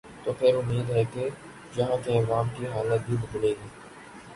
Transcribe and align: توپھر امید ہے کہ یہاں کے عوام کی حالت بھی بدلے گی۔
توپھر 0.23 0.55
امید 0.55 0.89
ہے 0.89 1.03
کہ 1.13 1.27
یہاں 1.75 1.97
کے 2.03 2.19
عوام 2.19 2.47
کی 2.57 2.67
حالت 2.67 3.05
بھی 3.05 3.17
بدلے 3.17 3.53
گی۔ 3.63 3.67